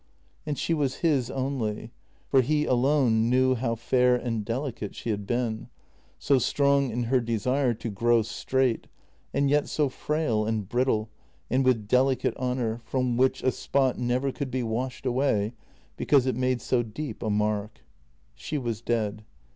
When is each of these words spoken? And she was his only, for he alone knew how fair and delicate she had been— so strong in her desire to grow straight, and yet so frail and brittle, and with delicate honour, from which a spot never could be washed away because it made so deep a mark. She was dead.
And 0.47 0.57
she 0.57 0.73
was 0.73 1.01
his 1.05 1.29
only, 1.29 1.91
for 2.27 2.41
he 2.41 2.65
alone 2.65 3.29
knew 3.29 3.53
how 3.53 3.75
fair 3.75 4.15
and 4.15 4.43
delicate 4.43 4.95
she 4.95 5.11
had 5.11 5.27
been— 5.27 5.69
so 6.17 6.39
strong 6.39 6.89
in 6.89 7.03
her 7.03 7.19
desire 7.21 7.75
to 7.75 7.89
grow 7.91 8.23
straight, 8.23 8.87
and 9.31 9.47
yet 9.47 9.69
so 9.69 9.89
frail 9.89 10.43
and 10.43 10.67
brittle, 10.67 11.11
and 11.51 11.63
with 11.63 11.87
delicate 11.87 12.35
honour, 12.37 12.81
from 12.83 13.15
which 13.15 13.43
a 13.43 13.51
spot 13.51 13.99
never 13.99 14.31
could 14.31 14.49
be 14.49 14.63
washed 14.63 15.05
away 15.05 15.53
because 15.97 16.25
it 16.25 16.35
made 16.35 16.61
so 16.61 16.81
deep 16.81 17.21
a 17.21 17.29
mark. 17.29 17.81
She 18.33 18.57
was 18.57 18.81
dead. 18.81 19.23